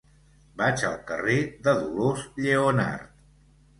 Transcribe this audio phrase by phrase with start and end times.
[0.61, 3.25] Vaig al carrer de Dolors Lleonart.